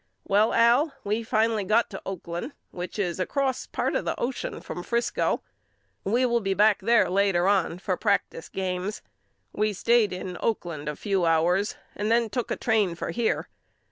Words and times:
Well 0.23 0.51
Al 0.51 0.95
we 1.03 1.21
finally 1.21 1.63
got 1.63 1.91
to 1.91 2.01
Oakland 2.07 2.53
which 2.71 2.97
is 2.97 3.19
across 3.19 3.67
part 3.67 3.93
of 3.95 4.03
the 4.03 4.19
ocean 4.19 4.59
from 4.59 4.81
Frisco. 4.81 5.43
We 6.03 6.25
will 6.25 6.39
be 6.39 6.55
back 6.55 6.79
there 6.79 7.07
later 7.07 7.47
on 7.47 7.77
for 7.77 7.95
practice 7.97 8.49
games. 8.49 9.03
We 9.53 9.73
stayed 9.73 10.11
in 10.11 10.39
Oakland 10.39 10.89
a 10.89 10.95
few 10.95 11.23
hours 11.25 11.75
and 11.95 12.09
then 12.11 12.31
took 12.31 12.49
a 12.49 12.55
train 12.55 12.95
for 12.95 13.11
here. 13.11 13.47